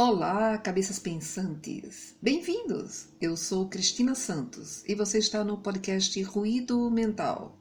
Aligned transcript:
Olá, 0.00 0.56
cabeças 0.58 1.00
pensantes! 1.00 2.14
Bem-vindos! 2.22 3.08
Eu 3.20 3.36
sou 3.36 3.68
Cristina 3.68 4.14
Santos 4.14 4.84
e 4.86 4.94
você 4.94 5.18
está 5.18 5.42
no 5.42 5.58
podcast 5.58 6.22
Ruído 6.22 6.88
Mental. 6.88 7.58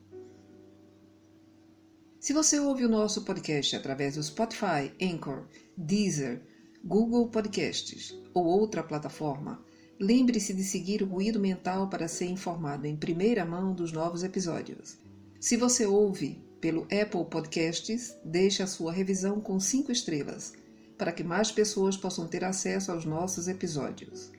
Se 2.20 2.34
você 2.34 2.60
ouve 2.60 2.86
o 2.86 2.90
nosso 2.90 3.24
podcast 3.24 3.76
através 3.76 4.14
do 4.14 4.22
Spotify, 4.22 4.94
Anchor, 5.02 5.48
Deezer, 5.76 6.44
Google 6.86 7.28
Podcasts 7.30 8.16
ou 8.36 8.46
outra 8.46 8.84
plataforma, 8.84 9.66
lembre-se 10.00 10.54
de 10.54 10.64
seguir 10.64 11.02
o 11.02 11.08
Ruído 11.08 11.40
Mental 11.40 11.90
para 11.90 12.08
ser 12.08 12.26
informado 12.28 12.86
em 12.86 12.96
primeira 12.96 13.44
mão 13.46 13.74
dos 13.74 13.92
novos 13.92 14.24
episódios. 14.24 15.00
Se 15.40 15.58
você 15.58 15.88
ouve 15.88 16.40
pelo 16.62 16.84
Apple 16.84 17.26
Podcasts, 17.32 18.16
deixe 18.24 18.62
a 18.62 18.68
sua 18.68 18.92
revisão 18.92 19.42
com 19.42 19.60
cinco 19.60 19.92
estrelas 19.92 20.54
para 20.98 21.12
que 21.12 21.24
mais 21.24 21.52
pessoas 21.52 21.96
possam 21.96 22.28
ter 22.28 22.44
acesso 22.44 22.92
aos 22.92 23.06
nossos 23.06 23.48
episódios. 23.48 24.32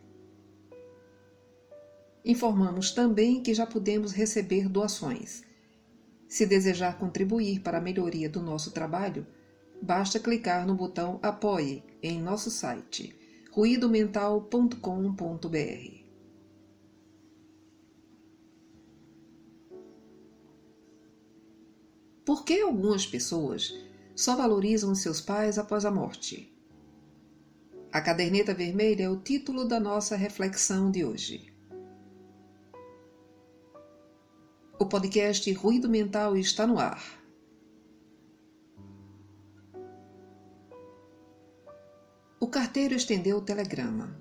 Informamos 2.24 2.91
também 2.91 3.42
que 3.42 3.55
já 3.55 3.66
podemos 3.66 4.12
receber 4.12 4.69
doações. 4.69 5.45
Se 6.27 6.45
desejar 6.45 6.98
contribuir 6.98 7.60
para 7.60 7.78
a 7.78 7.80
melhoria 7.80 8.28
do 8.28 8.42
nosso 8.42 8.73
trabalho, 8.73 9.27
basta 9.80 10.20
clicar 10.20 10.66
no 10.66 10.74
botão 10.74 11.19
Apoie 11.23 11.83
em 12.02 12.20
nosso 12.20 12.50
site 12.50 13.16
ruidomental.com.br. 13.50 15.98
Por 22.25 22.45
que 22.45 22.61
algumas 22.61 23.06
pessoas 23.06 23.72
só 24.18 24.34
valorizam 24.34 24.96
seus 24.96 25.20
pais 25.20 25.58
após 25.58 25.84
a 25.84 25.92
morte. 25.92 26.52
A 27.92 28.00
caderneta 28.00 28.52
vermelha 28.52 29.04
é 29.04 29.08
o 29.08 29.20
título 29.20 29.64
da 29.64 29.78
nossa 29.78 30.16
reflexão 30.16 30.91
de 30.91 31.05
hoje. 31.05 31.55
O 34.77 34.86
podcast 34.86 35.52
Ruído 35.52 35.88
Mental 35.88 36.36
está 36.36 36.66
no 36.66 36.80
ar. 36.80 37.00
O 42.41 42.48
carteiro 42.48 42.94
estendeu 42.94 43.36
o 43.36 43.42
telegrama. 43.42 44.20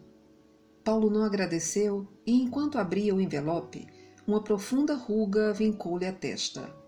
Paulo 0.84 1.10
não 1.10 1.24
agradeceu 1.24 2.08
e, 2.24 2.40
enquanto 2.40 2.78
abria 2.78 3.16
o 3.16 3.20
envelope, 3.20 3.88
uma 4.28 4.44
profunda 4.44 4.94
ruga 4.94 5.54
vincou-lhe 5.54 6.06
a 6.06 6.14
testa. 6.14 6.87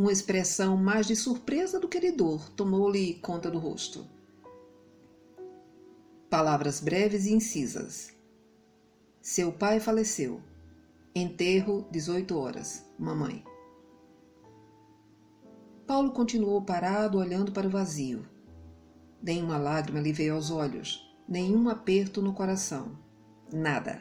Uma 0.00 0.10
expressão 0.10 0.78
mais 0.78 1.06
de 1.06 1.14
surpresa 1.14 1.78
do 1.78 1.86
que 1.86 2.00
de 2.00 2.10
dor 2.10 2.48
tomou-lhe 2.52 3.16
conta 3.16 3.50
do 3.50 3.58
rosto. 3.58 4.06
Palavras 6.30 6.80
breves 6.80 7.26
e 7.26 7.34
incisas. 7.34 8.10
Seu 9.20 9.52
pai 9.52 9.78
faleceu. 9.78 10.40
Enterro, 11.14 11.86
18 11.90 12.34
horas. 12.34 12.82
Mamãe. 12.98 13.44
Paulo 15.86 16.12
continuou 16.12 16.62
parado, 16.62 17.18
olhando 17.18 17.52
para 17.52 17.66
o 17.66 17.70
vazio. 17.70 18.26
Nenhuma 19.22 19.58
lágrima 19.58 20.00
lhe 20.00 20.14
veio 20.14 20.34
aos 20.34 20.50
olhos, 20.50 21.14
nenhum 21.28 21.68
aperto 21.68 22.22
no 22.22 22.32
coração. 22.32 22.98
Nada. 23.52 24.00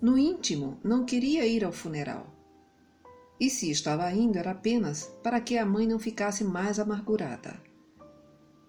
No 0.00 0.16
íntimo, 0.16 0.80
não 0.82 1.04
queria 1.04 1.46
ir 1.46 1.62
ao 1.62 1.72
funeral. 1.72 2.39
E 3.40 3.48
se 3.48 3.70
estava 3.70 4.12
indo 4.12 4.36
era 4.36 4.50
apenas 4.50 5.04
para 5.22 5.40
que 5.40 5.56
a 5.56 5.64
mãe 5.64 5.86
não 5.86 5.98
ficasse 5.98 6.44
mais 6.44 6.78
amargurada. 6.78 7.58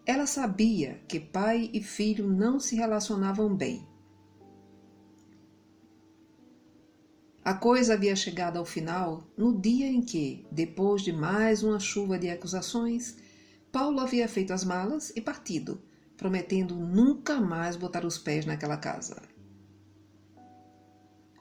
Ela 0.05 0.25
sabia 0.25 1.02
que 1.09 1.19
pai 1.19 1.69
e 1.73 1.83
filho 1.83 2.25
não 2.25 2.58
se 2.58 2.75
relacionavam 2.78 3.53
bem. 3.53 3.86
A 7.44 7.53
coisa 7.53 7.95
havia 7.95 8.16
chegado 8.16 8.57
ao 8.57 8.66
final 8.66 9.28
no 9.35 9.59
dia 9.59 9.88
em 9.88 10.01
que, 10.01 10.45
depois 10.51 11.01
de 11.01 11.12
mais 11.12 11.63
uma 11.63 11.79
chuva 11.79 12.18
de 12.18 12.29
acusações, 12.29 13.18
Paulo 13.72 14.00
havia 14.00 14.28
feito 14.28 14.53
as 14.53 14.63
malas 14.63 15.12
e 15.16 15.22
partido, 15.22 15.81
prometendo 16.16 16.75
nunca 16.75 17.41
mais 17.41 17.75
botar 17.75 18.06
os 18.06 18.18
pés 18.18 18.45
naquela 18.45 18.78
casa. 18.78 19.22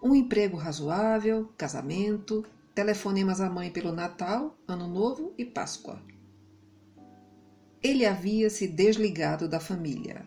Um 0.02 0.14
emprego 0.14 0.56
razoável, 0.56 1.52
casamento, 1.56 2.44
telefonemas 2.80 3.42
à 3.42 3.50
mãe 3.50 3.70
pelo 3.70 3.92
Natal, 3.92 4.58
Ano 4.66 4.88
Novo 4.88 5.34
e 5.36 5.44
Páscoa. 5.44 6.02
Ele 7.82 8.06
havia 8.06 8.48
se 8.48 8.66
desligado 8.66 9.46
da 9.46 9.60
família. 9.60 10.26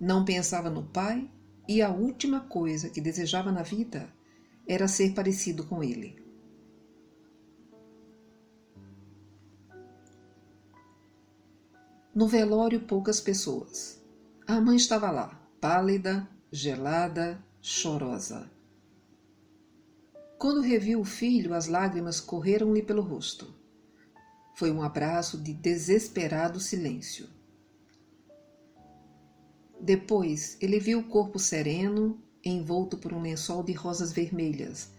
Não 0.00 0.24
pensava 0.24 0.70
no 0.70 0.84
pai 0.84 1.28
e 1.66 1.82
a 1.82 1.90
última 1.90 2.38
coisa 2.38 2.88
que 2.88 3.00
desejava 3.00 3.50
na 3.50 3.64
vida 3.64 4.08
era 4.64 4.86
ser 4.86 5.12
parecido 5.12 5.66
com 5.66 5.82
ele. 5.82 6.24
No 12.14 12.28
velório, 12.28 12.82
poucas 12.82 13.20
pessoas. 13.20 14.00
A 14.46 14.60
mãe 14.60 14.76
estava 14.76 15.10
lá, 15.10 15.36
pálida, 15.60 16.28
gelada, 16.52 17.44
chorosa. 17.60 18.48
Quando 20.38 20.60
reviu 20.60 21.00
o 21.00 21.04
filho, 21.04 21.52
as 21.52 21.66
lágrimas 21.66 22.20
correram-lhe 22.20 22.80
pelo 22.80 23.02
rosto. 23.02 23.52
Foi 24.54 24.70
um 24.70 24.80
abraço 24.80 25.36
de 25.36 25.52
desesperado 25.52 26.60
silêncio. 26.60 27.28
Depois, 29.80 30.56
ele 30.60 30.78
viu 30.78 31.00
o 31.00 31.08
corpo 31.08 31.40
sereno, 31.40 32.22
envolto 32.44 32.96
por 32.96 33.12
um 33.12 33.20
lençol 33.20 33.64
de 33.64 33.72
rosas 33.72 34.12
vermelhas, 34.12 34.92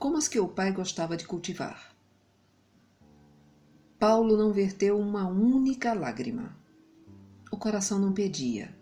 como 0.00 0.16
as 0.16 0.26
que 0.26 0.40
o 0.40 0.48
pai 0.48 0.72
gostava 0.72 1.16
de 1.16 1.26
cultivar. 1.28 1.94
Paulo 4.00 4.36
não 4.36 4.52
verteu 4.52 4.98
uma 4.98 5.28
única 5.28 5.92
lágrima. 5.92 6.56
O 7.52 7.56
coração 7.56 8.00
não 8.00 8.12
pedia. 8.12 8.76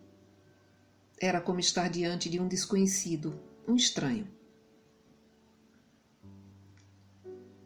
Era 1.21 1.43
como 1.43 1.61
estar 1.61 1.91
diante 1.91 2.31
de 2.31 2.41
um 2.41 2.49
desconhecido, 2.49 3.39
um 3.69 3.77
estranho. 3.77 4.40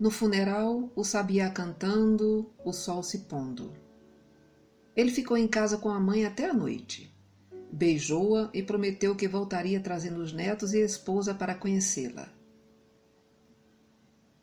No 0.05 0.11
funeral, 0.11 0.93
o 0.95 1.03
sabiá 1.03 1.49
cantando, 1.49 2.53
o 2.63 2.75
sol 2.75 3.03
se 3.03 3.21
pondo. 3.21 3.73
Ele 4.95 5.11
ficou 5.11 5.35
em 5.35 5.49
casa 5.49 5.79
com 5.79 5.89
a 5.89 5.99
mãe 5.99 6.27
até 6.27 6.45
a 6.45 6.53
noite. 6.53 7.11
Beijou-a 7.73 8.51
e 8.53 8.63
prometeu 8.63 9.17
que 9.17 9.27
voltaria 9.27 9.81
trazendo 9.81 10.21
os 10.21 10.31
netos 10.31 10.75
e 10.75 10.83
a 10.83 10.85
esposa 10.85 11.33
para 11.33 11.55
conhecê-la. 11.55 12.29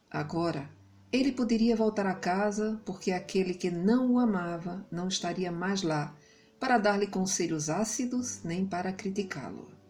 Agora, 0.09 0.67
ele 1.11 1.31
poderia 1.31 1.75
voltar 1.75 2.07
a 2.07 2.16
casa 2.16 2.81
porque 2.83 3.11
aquele 3.11 3.53
que 3.53 3.69
não 3.69 4.13
o 4.13 4.19
amava 4.19 4.83
não 4.89 5.07
estaria 5.07 5.51
mais 5.51 5.83
lá 5.83 6.17
para 6.59 6.79
dar-lhe 6.79 7.05
conselhos 7.05 7.69
ácidos 7.69 8.41
nem 8.43 8.66
para 8.66 8.91
criticá-lo. 8.91 9.81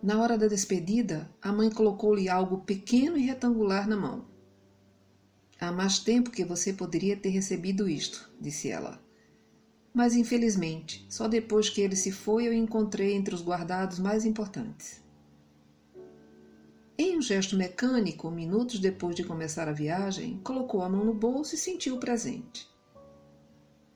Na 0.00 0.22
hora 0.22 0.38
da 0.38 0.46
despedida, 0.46 1.28
a 1.42 1.52
mãe 1.52 1.70
colocou-lhe 1.70 2.28
algo 2.28 2.58
pequeno 2.58 3.18
e 3.18 3.26
retangular 3.26 3.88
na 3.88 3.96
mão. 3.96 4.24
Há 5.60 5.72
mais 5.72 5.98
tempo 5.98 6.30
que 6.30 6.44
você 6.44 6.72
poderia 6.72 7.16
ter 7.16 7.30
recebido 7.30 7.88
isto, 7.88 8.30
disse 8.40 8.68
ela. 8.68 9.02
Mas 9.92 10.14
infelizmente, 10.14 11.04
só 11.10 11.26
depois 11.26 11.68
que 11.68 11.80
ele 11.80 11.96
se 11.96 12.12
foi 12.12 12.46
eu 12.46 12.52
encontrei 12.52 13.14
entre 13.14 13.34
os 13.34 13.42
guardados 13.42 13.98
mais 13.98 14.24
importantes. 14.24 15.02
Em 16.96 17.18
um 17.18 17.22
gesto 17.22 17.56
mecânico, 17.56 18.30
minutos 18.30 18.78
depois 18.78 19.16
de 19.16 19.24
começar 19.24 19.68
a 19.68 19.72
viagem, 19.72 20.38
colocou 20.44 20.82
a 20.82 20.88
mão 20.88 21.04
no 21.04 21.14
bolso 21.14 21.56
e 21.56 21.58
sentiu 21.58 21.96
o 21.96 22.00
presente. 22.00 22.68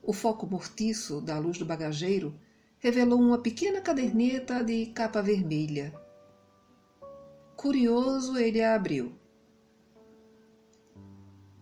O 0.01 0.11
foco 0.11 0.45
mortiço 0.45 1.21
da 1.21 1.39
luz 1.39 1.57
do 1.57 1.65
bagageiro 1.65 2.37
revelou 2.83 3.17
uma 3.17 3.37
pequena 3.37 3.79
caderneta 3.79 4.61
de 4.61 4.87
capa 4.87 5.21
vermelha. 5.21 5.93
Curioso, 7.55 8.37
ele 8.37 8.61
a 8.61 8.75
abriu. 8.75 9.13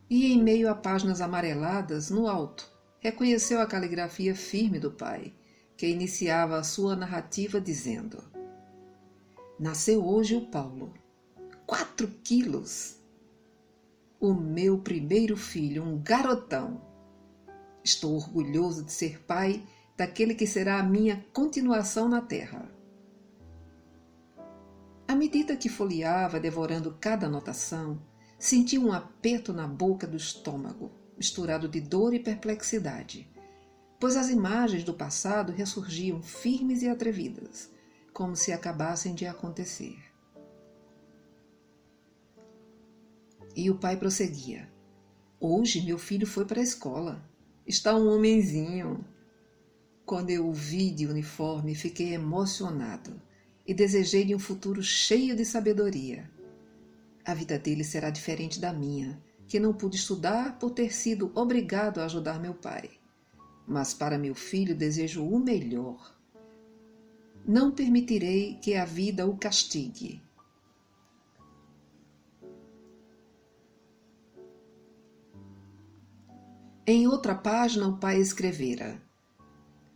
E 0.09 0.33
em 0.33 0.41
meio 0.41 0.67
a 0.67 0.73
páginas 0.73 1.21
amareladas, 1.21 2.09
no 2.09 2.27
alto, 2.27 2.67
reconheceu 2.99 3.61
a 3.61 3.67
caligrafia 3.67 4.33
firme 4.33 4.79
do 4.79 4.89
pai, 4.89 5.31
que 5.77 5.85
iniciava 5.85 6.57
a 6.57 6.63
sua 6.63 6.95
narrativa 6.95 7.61
dizendo: 7.61 8.23
Nasceu 9.59 10.03
hoje 10.03 10.35
o 10.35 10.47
Paulo. 10.47 10.91
Quatro 11.67 12.07
quilos! 12.23 12.99
O 14.19 14.33
meu 14.33 14.79
primeiro 14.79 15.37
filho, 15.37 15.83
um 15.83 16.01
garotão. 16.01 16.81
Estou 17.83 18.15
orgulhoso 18.15 18.83
de 18.83 18.91
ser 18.91 19.23
pai 19.25 19.63
daquele 20.01 20.35
que 20.35 20.47
será 20.47 20.79
a 20.79 20.83
minha 20.83 21.25
continuação 21.31 22.09
na 22.09 22.21
terra. 22.21 22.69
À 25.07 25.15
medida 25.15 25.55
que 25.55 25.69
folheava, 25.69 26.39
devorando 26.39 26.97
cada 26.99 27.27
anotação, 27.27 27.99
Senti 28.41 28.75
um 28.75 28.91
aperto 28.91 29.53
na 29.53 29.67
boca 29.67 30.07
do 30.07 30.17
estômago, 30.17 30.91
misturado 31.15 31.67
de 31.67 31.79
dor 31.79 32.11
e 32.11 32.19
perplexidade, 32.19 33.29
pois 33.99 34.17
as 34.17 34.31
imagens 34.31 34.83
do 34.83 34.95
passado 34.95 35.51
ressurgiam 35.51 36.23
firmes 36.23 36.81
e 36.81 36.89
atrevidas, 36.89 37.69
como 38.11 38.35
se 38.35 38.51
acabassem 38.51 39.13
de 39.13 39.27
acontecer. 39.27 39.95
E 43.55 43.69
o 43.69 43.77
pai 43.77 43.95
prosseguia: 43.95 44.67
Hoje 45.39 45.85
meu 45.85 45.99
filho 45.99 46.25
foi 46.25 46.43
para 46.43 46.59
a 46.59 46.63
escola. 46.63 47.23
Está 47.63 47.95
um 47.95 48.07
homenzinho. 48.07 49.05
Quando 50.11 50.29
eu 50.29 50.45
o 50.45 50.51
vi 50.51 50.91
de 50.91 51.07
uniforme, 51.07 51.73
fiquei 51.73 52.13
emocionado 52.13 53.13
e 53.65 53.73
desejei-lhe 53.73 54.35
um 54.35 54.39
futuro 54.39 54.83
cheio 54.83 55.37
de 55.37 55.45
sabedoria. 55.45 56.29
A 57.23 57.33
vida 57.33 57.57
dele 57.57 57.81
será 57.85 58.09
diferente 58.09 58.59
da 58.59 58.73
minha, 58.73 59.23
que 59.47 59.57
não 59.57 59.73
pude 59.73 59.95
estudar 59.95 60.59
por 60.59 60.71
ter 60.71 60.93
sido 60.93 61.31
obrigado 61.33 62.01
a 62.01 62.03
ajudar 62.03 62.41
meu 62.41 62.53
pai. 62.53 62.89
Mas 63.65 63.93
para 63.93 64.17
meu 64.17 64.35
filho 64.35 64.75
desejo 64.75 65.25
o 65.25 65.39
melhor. 65.39 66.13
Não 67.47 67.71
permitirei 67.71 68.55
que 68.55 68.75
a 68.75 68.83
vida 68.83 69.25
o 69.25 69.37
castigue. 69.37 70.21
Em 76.85 77.07
outra 77.07 77.33
página, 77.33 77.87
o 77.87 77.97
pai 77.97 78.19
escrevera: 78.19 79.01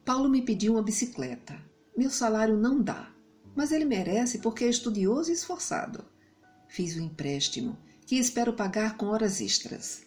Paulo 0.06 0.30
me 0.30 0.44
pediu 0.44 0.74
uma 0.74 0.84
bicicleta. 0.84 1.60
Meu 1.98 2.12
salário 2.12 2.56
não 2.56 2.80
dá, 2.80 3.12
mas 3.56 3.72
ele 3.72 3.86
merece 3.86 4.38
porque 4.38 4.64
é 4.64 4.70
estudioso 4.70 5.32
e 5.32 5.34
esforçado. 5.34 6.06
Fiz 6.68 6.96
o 6.96 7.00
um 7.00 7.06
empréstimo, 7.06 7.76
que 8.06 8.16
espero 8.16 8.54
pagar 8.54 8.98
com 8.98 9.08
horas 9.08 9.42
extras. 9.42 10.04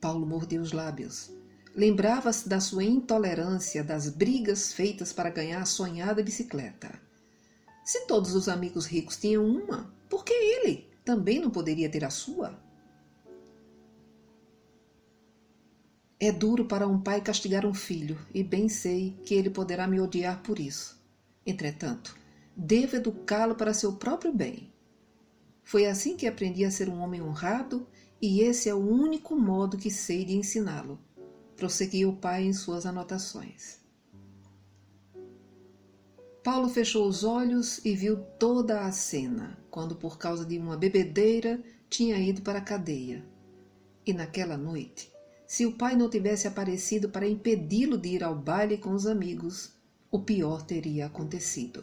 Paulo 0.00 0.24
mordeu 0.26 0.62
os 0.62 0.72
lábios. 0.72 1.30
Lembrava-se 1.76 2.48
da 2.48 2.60
sua 2.60 2.82
intolerância 2.82 3.84
das 3.84 4.08
brigas 4.08 4.72
feitas 4.72 5.12
para 5.12 5.28
ganhar 5.28 5.60
a 5.60 5.66
sonhada 5.66 6.22
bicicleta. 6.22 6.90
Se 7.84 8.06
todos 8.06 8.34
os 8.34 8.48
amigos 8.48 8.86
ricos 8.86 9.18
tinham 9.18 9.44
uma, 9.44 9.92
por 10.08 10.24
que 10.24 10.32
ele 10.32 10.88
também 11.04 11.38
não 11.38 11.50
poderia 11.50 11.90
ter 11.90 12.06
a 12.06 12.10
sua? 12.10 12.58
É 16.20 16.32
duro 16.32 16.64
para 16.64 16.88
um 16.88 17.00
pai 17.00 17.20
castigar 17.20 17.64
um 17.64 17.72
filho, 17.72 18.18
e 18.34 18.42
bem 18.42 18.68
sei 18.68 19.16
que 19.24 19.34
ele 19.34 19.50
poderá 19.50 19.86
me 19.86 20.00
odiar 20.00 20.42
por 20.42 20.58
isso. 20.58 21.00
Entretanto, 21.46 22.16
devo 22.56 22.96
educá-lo 22.96 23.54
para 23.54 23.72
seu 23.72 23.92
próprio 23.92 24.32
bem. 24.32 24.72
Foi 25.62 25.86
assim 25.86 26.16
que 26.16 26.26
aprendi 26.26 26.64
a 26.64 26.72
ser 26.72 26.88
um 26.88 26.98
homem 27.00 27.22
honrado, 27.22 27.86
e 28.20 28.40
esse 28.40 28.68
é 28.68 28.74
o 28.74 28.78
único 28.78 29.36
modo 29.36 29.78
que 29.78 29.92
sei 29.92 30.24
de 30.24 30.34
ensiná-lo, 30.34 30.98
prosseguiu 31.56 32.08
o 32.08 32.16
pai 32.16 32.44
em 32.44 32.52
suas 32.52 32.84
anotações. 32.84 33.78
Paulo 36.42 36.68
fechou 36.68 37.06
os 37.06 37.22
olhos 37.22 37.84
e 37.84 37.94
viu 37.94 38.16
toda 38.40 38.80
a 38.80 38.90
cena, 38.90 39.56
quando, 39.70 39.94
por 39.94 40.18
causa 40.18 40.44
de 40.44 40.58
uma 40.58 40.76
bebedeira, 40.76 41.62
tinha 41.88 42.18
ido 42.18 42.42
para 42.42 42.58
a 42.58 42.62
cadeia. 42.62 43.24
E 44.04 44.12
naquela 44.12 44.56
noite, 44.56 45.12
se 45.48 45.64
o 45.64 45.72
pai 45.72 45.96
não 45.96 46.10
tivesse 46.10 46.46
aparecido 46.46 47.08
para 47.08 47.26
impedi-lo 47.26 47.96
de 47.96 48.10
ir 48.10 48.22
ao 48.22 48.36
baile 48.36 48.76
com 48.76 48.92
os 48.92 49.06
amigos, 49.06 49.72
o 50.10 50.20
pior 50.20 50.60
teria 50.60 51.06
acontecido. 51.06 51.82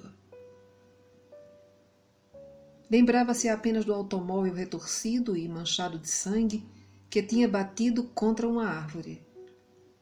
Lembrava-se 2.88 3.50
apenas 3.50 3.84
do 3.84 3.92
automóvel 3.92 4.54
retorcido 4.54 5.36
e 5.36 5.50
manchado 5.50 5.98
de 5.98 6.08
sangue 6.08 6.64
que 7.10 7.24
tinha 7.24 7.48
batido 7.48 8.04
contra 8.04 8.48
uma 8.48 8.68
árvore. 8.68 9.26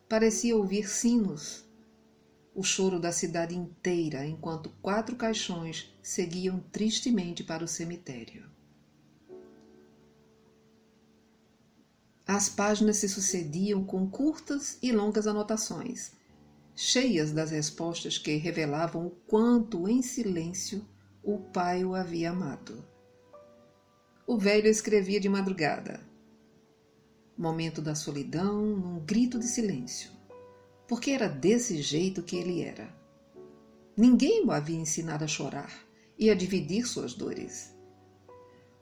Parecia 0.09 0.57
ouvir 0.57 0.89
sinos, 0.89 1.63
o 2.53 2.63
choro 2.63 2.99
da 2.99 3.13
cidade 3.13 3.55
inteira, 3.55 4.25
enquanto 4.25 4.71
quatro 4.81 5.15
caixões 5.15 5.89
seguiam 6.01 6.59
tristemente 6.69 7.45
para 7.45 7.63
o 7.63 7.67
cemitério. 7.67 8.52
As 12.25 12.47
páginas 12.47 12.97
se 12.97 13.09
sucediam 13.09 13.83
com 13.83 14.09
curtas 14.09 14.77
e 14.81 14.93
longas 14.93 15.27
anotações, 15.27 16.13
cheias 16.73 17.33
das 17.33 17.51
respostas 17.51 18.17
que 18.17 18.37
revelavam 18.37 19.07
o 19.07 19.09
quanto, 19.09 19.89
em 19.89 20.01
silêncio, 20.01 20.87
o 21.21 21.37
pai 21.37 21.83
o 21.83 21.93
havia 21.93 22.31
amado. 22.31 22.83
O 24.25 24.37
velho 24.37 24.67
escrevia 24.67 25.19
de 25.19 25.27
madrugada. 25.27 25.99
Momento 27.37 27.81
da 27.81 27.93
solidão, 27.93 28.63
num 28.63 28.99
grito 28.99 29.37
de 29.37 29.45
silêncio, 29.45 30.11
porque 30.87 31.11
era 31.11 31.27
desse 31.27 31.81
jeito 31.81 32.23
que 32.23 32.37
ele 32.37 32.61
era. 32.61 32.95
Ninguém 33.97 34.45
o 34.45 34.51
havia 34.51 34.79
ensinado 34.79 35.25
a 35.25 35.27
chorar 35.27 35.71
e 36.17 36.29
a 36.29 36.35
dividir 36.35 36.87
suas 36.87 37.13
dores. 37.13 37.75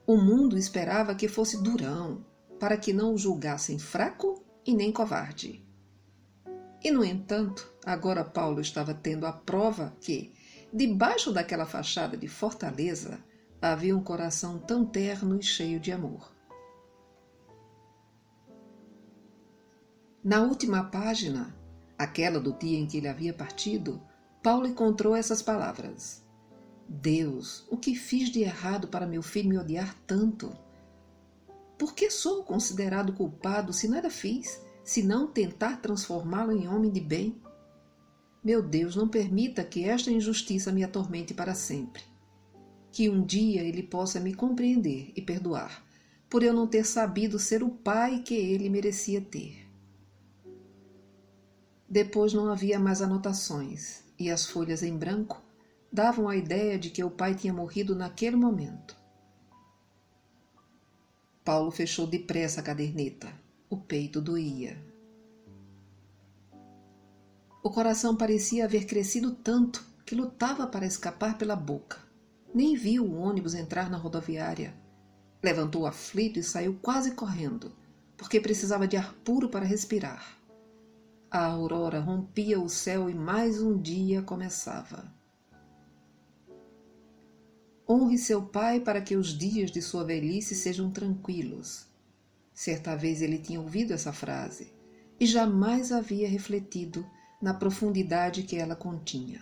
O 0.05 0.15
mundo 0.17 0.57
esperava 0.57 1.15
que 1.15 1.27
fosse 1.27 1.61
durão, 1.61 2.23
para 2.61 2.77
que 2.77 2.93
não 2.93 3.15
o 3.15 3.17
julgassem 3.17 3.79
fraco 3.79 4.45
e 4.63 4.71
nem 4.71 4.91
covarde. 4.91 5.65
E, 6.83 6.91
no 6.91 7.03
entanto, 7.03 7.67
agora 7.83 8.23
Paulo 8.23 8.61
estava 8.61 8.93
tendo 8.93 9.25
a 9.25 9.33
prova 9.33 9.97
que, 9.99 10.31
debaixo 10.71 11.33
daquela 11.33 11.65
fachada 11.65 12.15
de 12.15 12.27
fortaleza, 12.27 13.19
havia 13.59 13.97
um 13.97 14.03
coração 14.03 14.59
tão 14.59 14.85
terno 14.85 15.39
e 15.39 15.41
cheio 15.41 15.79
de 15.79 15.91
amor. 15.91 16.31
Na 20.23 20.43
última 20.43 20.83
página, 20.83 21.57
aquela 21.97 22.39
do 22.39 22.53
dia 22.53 22.77
em 22.77 22.85
que 22.85 22.97
ele 22.97 23.07
havia 23.07 23.33
partido, 23.33 23.99
Paulo 24.43 24.67
encontrou 24.67 25.15
essas 25.15 25.41
palavras: 25.41 26.23
Deus, 26.87 27.65
o 27.71 27.77
que 27.77 27.95
fiz 27.95 28.29
de 28.29 28.41
errado 28.41 28.87
para 28.87 29.07
meu 29.07 29.23
filho 29.23 29.49
me 29.49 29.57
odiar 29.57 29.95
tanto? 30.05 30.55
Por 31.81 31.95
que 31.95 32.11
sou 32.11 32.43
considerado 32.43 33.11
culpado 33.11 33.73
se 33.73 33.87
nada 33.87 34.07
fiz, 34.07 34.61
se 34.83 35.01
não 35.01 35.25
tentar 35.25 35.81
transformá-lo 35.81 36.51
em 36.51 36.67
homem 36.67 36.91
de 36.91 37.01
bem? 37.01 37.41
Meu 38.43 38.61
Deus, 38.61 38.95
não 38.95 39.07
permita 39.07 39.63
que 39.63 39.85
esta 39.85 40.11
injustiça 40.11 40.71
me 40.71 40.83
atormente 40.83 41.33
para 41.33 41.55
sempre. 41.55 42.03
Que 42.91 43.09
um 43.09 43.25
dia 43.25 43.63
ele 43.63 43.81
possa 43.81 44.19
me 44.19 44.31
compreender 44.31 45.11
e 45.15 45.23
perdoar, 45.23 45.83
por 46.29 46.43
eu 46.43 46.53
não 46.53 46.67
ter 46.67 46.85
sabido 46.85 47.39
ser 47.39 47.63
o 47.63 47.71
pai 47.71 48.19
que 48.19 48.35
ele 48.35 48.69
merecia 48.69 49.19
ter. 49.19 49.67
Depois 51.89 52.31
não 52.31 52.51
havia 52.51 52.79
mais 52.79 53.01
anotações, 53.01 54.03
e 54.19 54.29
as 54.29 54.45
folhas 54.45 54.83
em 54.83 54.95
branco 54.95 55.41
davam 55.91 56.29
a 56.29 56.35
ideia 56.35 56.77
de 56.77 56.91
que 56.91 57.03
o 57.03 57.09
pai 57.09 57.33
tinha 57.33 57.51
morrido 57.51 57.95
naquele 57.95 58.35
momento. 58.35 59.00
Paulo 61.43 61.71
fechou 61.71 62.05
depressa 62.05 62.59
a 62.59 62.63
caderneta. 62.63 63.27
O 63.67 63.75
peito 63.75 64.21
doía. 64.21 64.77
O 67.63 67.69
coração 67.69 68.15
parecia 68.15 68.65
haver 68.65 68.85
crescido 68.85 69.31
tanto 69.31 69.83
que 70.05 70.13
lutava 70.13 70.67
para 70.67 70.85
escapar 70.85 71.37
pela 71.37 71.55
boca. 71.55 71.97
Nem 72.53 72.75
viu 72.75 73.05
o 73.05 73.17
ônibus 73.17 73.55
entrar 73.55 73.89
na 73.89 73.97
rodoviária. 73.97 74.75
Levantou 75.41 75.87
aflito 75.87 76.37
e 76.37 76.43
saiu 76.43 76.77
quase 76.79 77.11
correndo, 77.15 77.71
porque 78.15 78.39
precisava 78.39 78.87
de 78.87 78.95
ar 78.97 79.13
puro 79.23 79.49
para 79.49 79.65
respirar. 79.65 80.37
A 81.31 81.45
aurora 81.45 81.99
rompia 81.99 82.59
o 82.59 82.69
céu 82.69 83.09
e 83.09 83.15
mais 83.15 83.61
um 83.61 83.81
dia 83.81 84.21
começava. 84.21 85.11
Honre 87.93 88.17
seu 88.17 88.41
pai 88.41 88.79
para 88.79 89.01
que 89.01 89.17
os 89.17 89.37
dias 89.37 89.69
de 89.69 89.81
sua 89.81 90.05
velhice 90.05 90.55
sejam 90.55 90.89
tranquilos. 90.89 91.87
Certa 92.53 92.95
vez 92.95 93.21
ele 93.21 93.37
tinha 93.37 93.59
ouvido 93.59 93.91
essa 93.91 94.13
frase 94.13 94.71
e 95.19 95.25
jamais 95.25 95.91
havia 95.91 96.29
refletido 96.29 97.05
na 97.41 97.53
profundidade 97.53 98.43
que 98.43 98.55
ela 98.55 98.77
continha. 98.77 99.41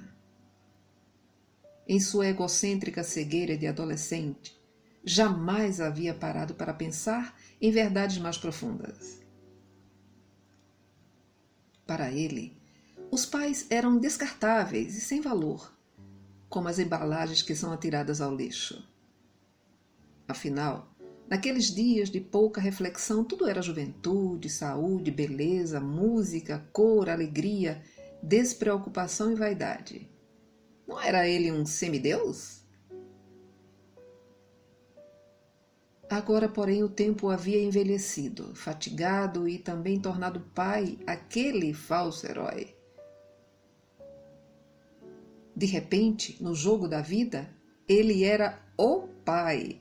Em 1.87 1.99
sua 1.99 2.25
egocêntrica 2.25 3.03
cegueira 3.03 3.55
de 3.55 3.67
adolescente, 3.67 4.59
jamais 5.03 5.79
havia 5.79 6.15
parado 6.15 6.55
para 6.55 6.73
pensar 6.73 7.39
em 7.61 7.69
verdades 7.69 8.17
mais 8.17 8.39
profundas. 8.39 9.19
Para 11.85 12.11
ele, 12.11 12.57
os 13.11 13.27
pais 13.27 13.67
eram 13.69 13.99
descartáveis 13.99 14.97
e 14.97 15.01
sem 15.01 15.21
valor 15.21 15.77
como 16.49 16.67
as 16.67 16.79
embalagens 16.79 17.41
que 17.41 17.55
são 17.55 17.71
atiradas 17.71 18.19
ao 18.19 18.35
lixo. 18.35 18.83
Afinal, 20.27 20.91
naqueles 21.29 21.73
dias 21.73 22.09
de 22.09 22.19
pouca 22.19 22.59
reflexão, 22.59 23.23
tudo 23.23 23.47
era 23.47 23.61
juventude, 23.61 24.49
saúde, 24.49 25.11
beleza, 25.11 25.79
música, 25.79 26.67
cor, 26.73 27.09
alegria, 27.09 27.81
despreocupação 28.21 29.31
e 29.31 29.35
vaidade. 29.35 30.09
Não 30.87 30.99
era 30.99 31.27
ele 31.27 31.51
um 31.51 31.65
semideus? 31.65 32.59
Agora, 36.09 36.49
porém, 36.49 36.83
o 36.83 36.89
tempo 36.89 37.29
havia 37.29 37.61
envelhecido, 37.61 38.55
fatigado 38.55 39.47
e 39.47 39.59
também 39.59 39.99
tornado 39.99 40.39
pai 40.55 40.97
aquele 41.05 41.71
falso 41.71 42.25
herói. 42.25 42.78
De 45.59 45.65
repente, 45.65 46.41
no 46.41 46.55
jogo 46.55 46.87
da 46.87 47.01
vida, 47.01 47.53
ele 47.85 48.23
era 48.23 48.57
o 48.77 49.09
pai. 49.25 49.77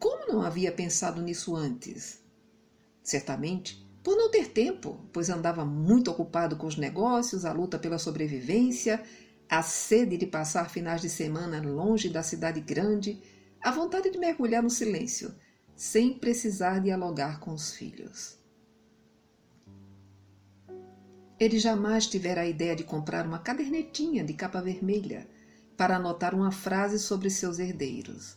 Como 0.00 0.26
não 0.26 0.42
havia 0.42 0.72
pensado 0.72 1.22
nisso 1.22 1.54
antes? 1.54 2.24
Certamente 3.04 3.88
por 4.02 4.16
não 4.16 4.32
ter 4.32 4.48
tempo, 4.48 4.98
pois 5.12 5.30
andava 5.30 5.64
muito 5.64 6.10
ocupado 6.10 6.56
com 6.56 6.66
os 6.66 6.76
negócios, 6.76 7.44
a 7.44 7.52
luta 7.52 7.78
pela 7.78 7.98
sobrevivência, 7.98 9.00
a 9.48 9.62
sede 9.62 10.16
de 10.16 10.26
passar 10.26 10.68
finais 10.68 11.00
de 11.00 11.08
semana 11.08 11.62
longe 11.62 12.08
da 12.08 12.24
cidade 12.24 12.60
grande, 12.60 13.22
a 13.60 13.70
vontade 13.70 14.10
de 14.10 14.18
mergulhar 14.18 14.60
no 14.60 14.70
silêncio, 14.70 15.32
sem 15.76 16.18
precisar 16.18 16.80
dialogar 16.80 17.38
com 17.38 17.54
os 17.54 17.72
filhos. 17.74 18.39
Ele 21.40 21.58
jamais 21.58 22.06
tivera 22.06 22.42
a 22.42 22.46
ideia 22.46 22.76
de 22.76 22.84
comprar 22.84 23.26
uma 23.26 23.38
cadernetinha 23.38 24.22
de 24.22 24.34
capa 24.34 24.60
vermelha 24.60 25.26
para 25.74 25.96
anotar 25.96 26.34
uma 26.34 26.52
frase 26.52 26.98
sobre 26.98 27.30
seus 27.30 27.58
herdeiros. 27.58 28.36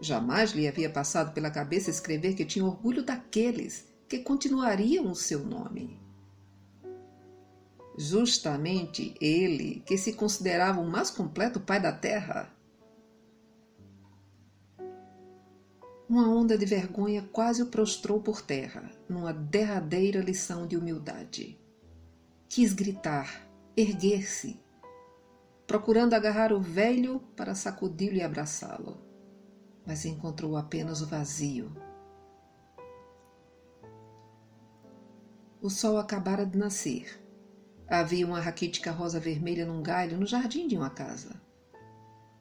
Jamais 0.00 0.52
lhe 0.52 0.66
havia 0.66 0.88
passado 0.88 1.34
pela 1.34 1.50
cabeça 1.50 1.90
escrever 1.90 2.34
que 2.34 2.46
tinha 2.46 2.64
orgulho 2.64 3.04
daqueles 3.04 3.86
que 4.08 4.20
continuariam 4.20 5.10
o 5.10 5.14
seu 5.14 5.44
nome. 5.44 6.00
Justamente 7.98 9.14
ele, 9.20 9.82
que 9.86 9.98
se 9.98 10.14
considerava 10.14 10.80
o 10.80 10.90
mais 10.90 11.10
completo 11.10 11.60
pai 11.60 11.78
da 11.78 11.92
terra. 11.92 12.50
Uma 16.12 16.28
onda 16.28 16.58
de 16.58 16.66
vergonha 16.66 17.26
quase 17.32 17.62
o 17.62 17.68
prostrou 17.68 18.20
por 18.20 18.42
terra, 18.42 18.90
numa 19.08 19.32
derradeira 19.32 20.20
lição 20.20 20.66
de 20.66 20.76
humildade. 20.76 21.58
Quis 22.50 22.74
gritar, 22.74 23.48
erguer-se, 23.74 24.60
procurando 25.66 26.12
agarrar 26.12 26.52
o 26.52 26.60
velho 26.60 27.18
para 27.34 27.54
sacudi-lo 27.54 28.16
e 28.16 28.20
abraçá-lo, 28.20 28.98
mas 29.86 30.04
encontrou 30.04 30.54
apenas 30.54 31.00
o 31.00 31.06
vazio 31.06 31.72
O 35.62 35.70
sol 35.70 35.96
acabara 35.96 36.44
de 36.44 36.58
nascer. 36.58 37.24
Havia 37.88 38.26
uma 38.26 38.38
raquítica 38.38 38.90
rosa 38.92 39.18
vermelha 39.18 39.64
num 39.64 39.82
galho 39.82 40.18
no 40.18 40.26
jardim 40.26 40.68
de 40.68 40.76
uma 40.76 40.90
casa. 40.90 41.40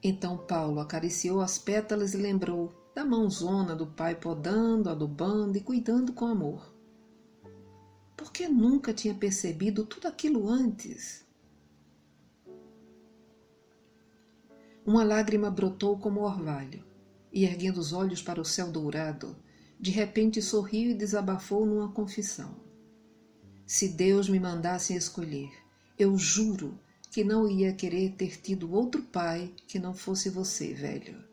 Então 0.04 0.38
Paulo 0.40 0.82
acariciou 0.82 1.40
as 1.40 1.58
pétalas 1.58 2.14
e 2.14 2.18
lembrou 2.18 2.81
da 2.94 3.06
mãozona 3.06 3.76
do 3.76 3.88
pai 3.88 4.16
podando, 4.16 4.90
adubando 4.90 5.58
e 5.58 5.62
cuidando 5.62 6.14
com 6.14 6.26
amor. 6.26 6.74
Por 8.18 8.32
que 8.32 8.48
nunca 8.48 8.94
tinha 8.94 9.14
percebido 9.14 9.86
tudo 9.86 10.08
aquilo 10.08 10.50
antes? 10.50 11.26
Uma 14.86 15.04
lágrima 15.04 15.50
brotou 15.50 15.98
como 15.98 16.22
orvalho, 16.22 16.84
e 17.32 17.46
erguendo 17.46 17.78
os 17.78 17.94
olhos 17.94 18.22
para 18.22 18.42
o 18.42 18.46
céu 18.46 18.72
dourado, 18.72 19.36
de 19.80 19.90
repente 19.90 20.42
sorriu 20.42 20.92
e 20.92 20.96
desabafou 20.96 21.66
numa 21.66 21.92
confissão. 21.92 22.56
Se 23.66 23.88
Deus 23.88 24.28
me 24.28 24.40
mandasse 24.40 24.94
escolher, 24.94 25.52
eu 25.98 26.18
juro 26.18 26.78
que 27.10 27.24
não 27.24 27.48
ia 27.48 27.74
querer 27.74 28.12
ter 28.12 28.42
tido 28.42 28.74
outro 28.74 29.02
pai 29.02 29.54
que 29.68 29.80
não 29.80 29.94
fosse 29.94 30.30
você, 30.30 30.74
velho. 30.74 31.31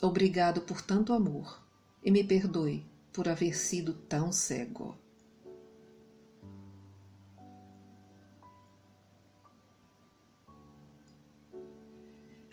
Obrigado 0.00 0.60
por 0.60 0.82
tanto 0.82 1.12
amor 1.12 1.62
e 2.02 2.10
me 2.10 2.22
perdoe 2.22 2.84
por 3.12 3.28
haver 3.28 3.56
sido 3.56 3.94
tão 3.94 4.30
cego. 4.30 4.94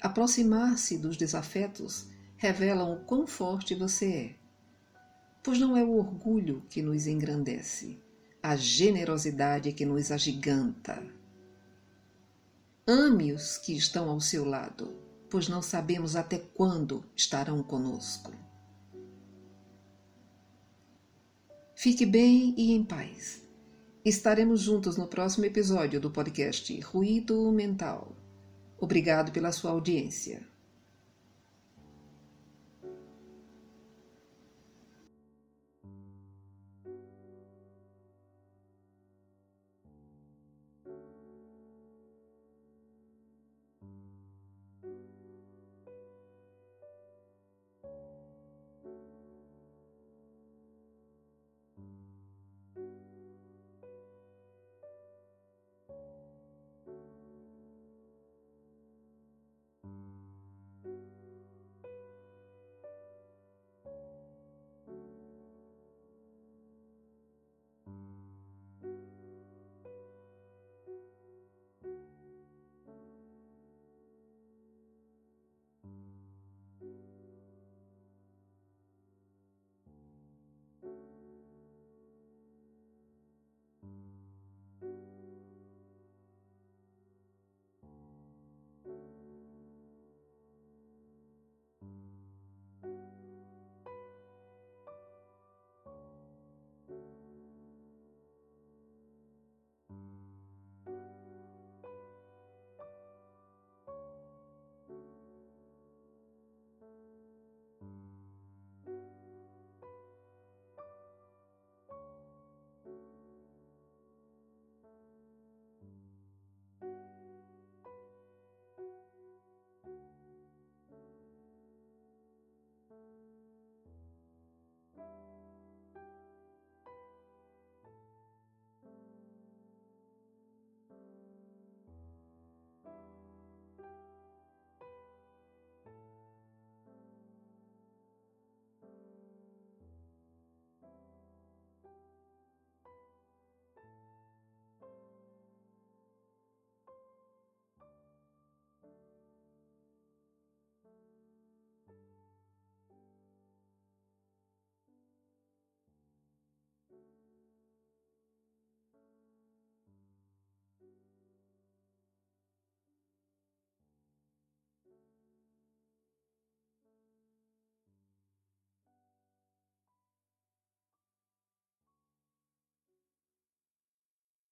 Aproximar-se 0.02 0.98
dos 0.98 1.18
desafetos 1.18 2.08
revelam 2.38 2.94
o 2.94 3.06
quão 3.06 3.28
forte 3.28 3.76
você 3.76 4.14
é, 4.14 4.36
pois 5.42 5.60
não 5.60 5.76
é 5.78 5.84
o 5.84 5.98
orgulho 5.98 6.62
que 6.70 6.82
nos 6.82 7.08
engrandece, 7.08 7.98
a 8.42 8.56
generosidade 8.56 9.72
que 9.74 9.86
nos 9.86 10.12
agiganta. 10.12 11.02
Ame 12.86 13.32
os 13.32 13.58
que 13.58 13.76
estão 13.76 14.10
ao 14.10 14.20
seu 14.20 14.44
lado, 14.44 15.03
pois 15.34 15.50
não 15.50 15.64
sabemos 15.64 16.16
até 16.16 16.38
quando 16.38 17.04
estarão 17.16 17.64
conosco. 17.64 18.32
Fique 21.76 22.06
bem 22.06 22.54
e 22.56 22.72
em 22.72 22.84
paz. 22.84 23.42
Estaremos 24.06 24.62
juntos 24.62 24.96
no 24.96 25.08
próximo 25.08 25.46
episódio 25.46 26.00
do 26.00 26.12
podcast 26.12 26.80
Ruído 26.82 27.52
Mental. 27.52 28.16
Obrigado 28.80 29.32
pela 29.32 29.52
sua 29.52 29.72
audiência. 29.72 30.53